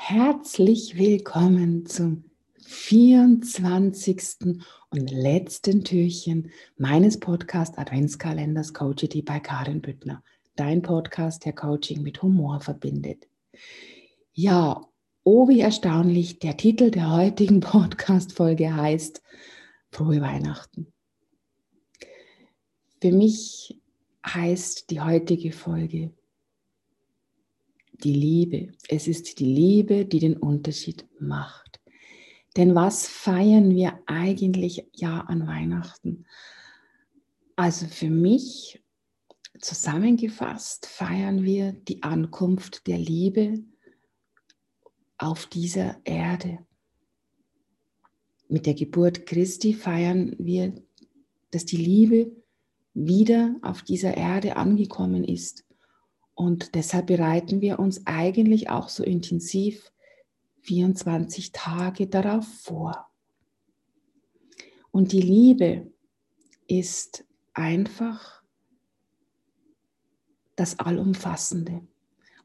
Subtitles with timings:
[0.00, 2.24] Herzlich willkommen zum
[2.64, 4.54] 24.
[4.90, 10.22] und letzten Türchen meines Podcast Adventskalenders Coachity bei Karin Büttner.
[10.54, 13.28] Dein Podcast, der Coaching mit Humor verbindet.
[14.32, 14.80] Ja,
[15.24, 19.20] oh wie erstaunlich, der Titel der heutigen Podcast-Folge heißt
[19.90, 20.92] Frohe Weihnachten.
[23.02, 23.78] Für mich
[24.24, 26.12] heißt die heutige Folge
[28.04, 28.72] die Liebe.
[28.88, 31.80] Es ist die Liebe, die den Unterschied macht.
[32.56, 36.26] Denn was feiern wir eigentlich ja an Weihnachten?
[37.56, 38.82] Also für mich
[39.60, 43.64] zusammengefasst feiern wir die Ankunft der Liebe
[45.18, 46.58] auf dieser Erde.
[48.48, 50.74] Mit der Geburt Christi feiern wir,
[51.50, 52.32] dass die Liebe
[52.94, 55.67] wieder auf dieser Erde angekommen ist
[56.38, 59.90] und deshalb bereiten wir uns eigentlich auch so intensiv
[60.60, 63.08] 24 Tage darauf vor.
[64.92, 65.90] Und die Liebe
[66.68, 68.44] ist einfach
[70.54, 71.84] das Allumfassende.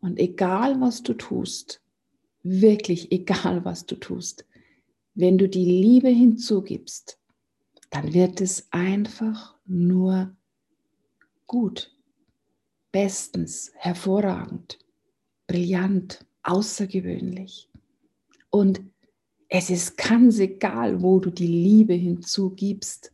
[0.00, 1.82] Und egal was du tust,
[2.42, 4.46] wirklich egal was du tust,
[5.12, 7.18] wenn du die Liebe hinzugibst,
[7.90, 10.34] dann wird es einfach nur
[11.46, 11.94] gut
[12.92, 14.78] bestens, hervorragend,
[15.46, 17.68] brillant, außergewöhnlich.
[18.50, 18.80] Und
[19.48, 23.12] es ist ganz egal, wo du die Liebe hinzugibst,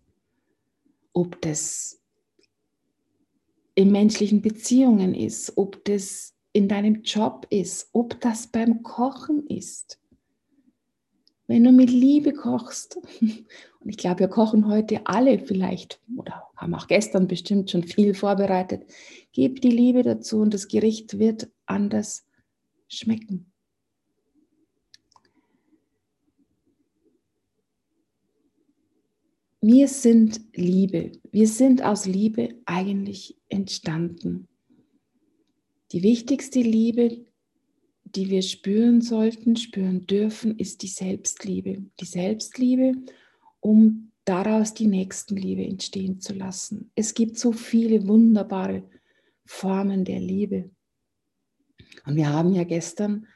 [1.13, 2.01] ob das
[3.75, 10.01] in menschlichen Beziehungen ist, ob das in deinem Job ist, ob das beim Kochen ist.
[11.49, 16.75] Wenn du mit Liebe kochst, und ich glaube, wir kochen heute alle vielleicht oder haben
[16.75, 18.85] auch gestern bestimmt schon viel vorbereitet,
[19.33, 22.27] gib die Liebe dazu und das Gericht wird anders
[22.87, 23.51] schmecken.
[29.61, 31.13] Wir sind Liebe.
[31.33, 34.49] Wir sind aus Liebe eigentlich entstanden.
[35.93, 37.25] Die wichtigste Liebe,
[38.15, 41.85] die wir spüren sollten, spüren dürfen, ist die Selbstliebe.
[42.01, 42.93] Die Selbstliebe,
[43.61, 46.91] um daraus die Nächstenliebe entstehen zu lassen.
[46.95, 48.83] Es gibt so viele wunderbare
[49.47, 50.71] Formen der Liebe.
[52.05, 53.27] Und wir haben ja gestern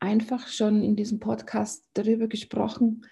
[0.00, 3.06] einfach schon in diesem Podcast darüber gesprochen.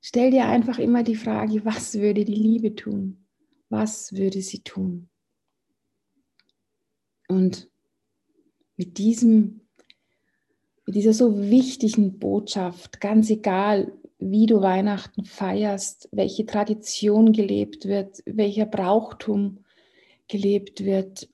[0.00, 3.26] Stell dir einfach immer die Frage, was würde die Liebe tun?
[3.68, 5.08] Was würde sie tun?
[7.28, 7.70] Und
[8.76, 9.61] mit diesem
[10.92, 18.22] mit dieser so wichtigen Botschaft, ganz egal, wie du Weihnachten feierst, welche Tradition gelebt wird,
[18.26, 19.64] welcher Brauchtum
[20.28, 21.30] gelebt wird,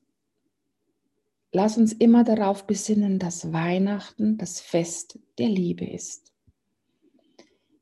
[1.50, 6.32] lass uns immer darauf besinnen, dass Weihnachten das Fest der Liebe ist.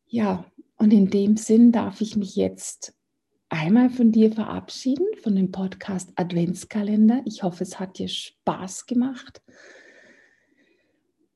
[0.06, 0.46] Ja,
[0.78, 2.94] und in dem Sinn darf ich mich jetzt
[3.50, 7.20] einmal von dir verabschieden, von dem Podcast Adventskalender.
[7.26, 9.42] Ich hoffe, es hat dir Spaß gemacht.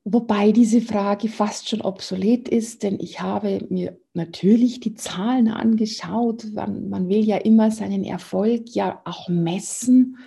[0.03, 6.45] Wobei diese Frage fast schon obsolet ist, denn ich habe mir natürlich die Zahlen angeschaut.
[6.53, 10.17] Man, man will ja immer seinen Erfolg ja auch messen.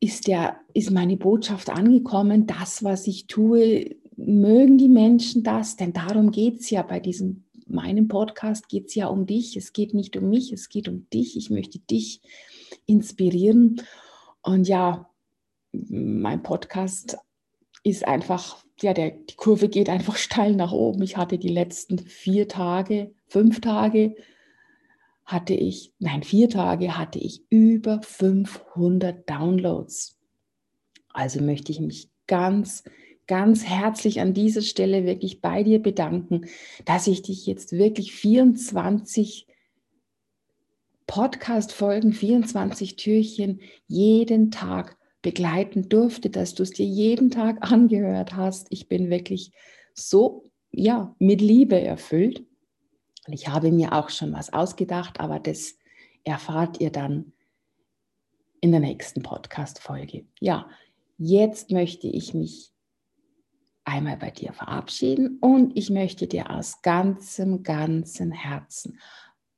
[0.00, 2.48] Ist, der, ist meine Botschaft angekommen?
[2.48, 5.76] Das, was ich tue, mögen die Menschen das?
[5.76, 9.56] Denn darum geht es ja bei diesem meinem Podcast geht es ja um dich.
[9.56, 11.36] Es geht nicht um mich, es geht um dich.
[11.36, 12.20] Ich möchte dich
[12.86, 13.82] inspirieren.
[14.42, 15.08] Und ja,
[15.72, 17.16] mein Podcast
[17.82, 21.02] ist einfach ja, der, die Kurve geht einfach steil nach oben.
[21.02, 24.16] Ich hatte die letzten vier Tage, fünf Tage,
[25.24, 30.18] hatte ich, nein, vier Tage hatte ich über 500 Downloads.
[31.12, 32.82] Also möchte ich mich ganz,
[33.26, 36.46] ganz herzlich an dieser Stelle wirklich bei dir bedanken,
[36.84, 39.46] dass ich dich jetzt wirklich 24
[41.06, 48.66] Podcast-Folgen, 24 Türchen jeden Tag begleiten durfte, dass du es dir jeden Tag angehört hast.
[48.70, 49.52] Ich bin wirklich
[49.94, 52.44] so, ja, mit Liebe erfüllt.
[53.26, 55.76] Und ich habe mir auch schon was ausgedacht, aber das
[56.24, 57.32] erfahrt ihr dann
[58.60, 60.26] in der nächsten Podcast-Folge.
[60.40, 60.68] Ja,
[61.18, 62.72] jetzt möchte ich mich
[63.84, 68.98] einmal bei dir verabschieden und ich möchte dir aus ganzem, ganzem Herzen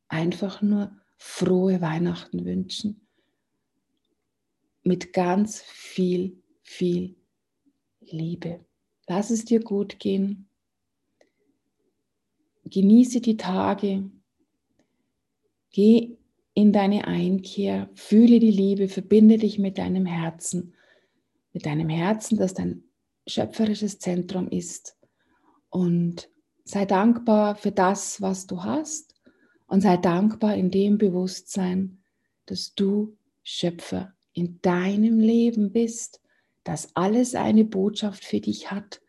[0.08, 3.04] einfach nur frohe Weihnachten wünschen
[4.84, 7.16] mit ganz viel, viel
[8.00, 8.64] Liebe.
[9.08, 10.48] Lass es dir gut gehen.
[12.64, 14.10] Genieße die Tage.
[15.70, 16.16] Geh
[16.54, 17.90] in deine Einkehr.
[17.94, 18.88] Fühle die Liebe.
[18.88, 20.75] Verbinde dich mit deinem Herzen.
[21.52, 22.84] Mit deinem Herzen, das dein
[23.26, 24.96] schöpferisches Zentrum ist.
[25.70, 26.31] Und
[26.64, 29.14] sei dankbar für das, was du hast
[29.66, 32.02] und sei dankbar in dem Bewusstsein,
[32.46, 36.20] dass du Schöpfer in deinem Leben bist,
[36.64, 39.00] dass alles eine Botschaft für dich hat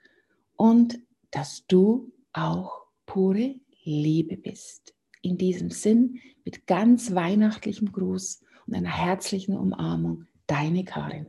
[0.56, 1.00] und
[1.32, 4.94] dass du auch pure Liebe bist.
[5.22, 11.28] In diesem Sinn mit ganz weihnachtlichem Gruß und einer herzlichen Umarmung, deine Karin.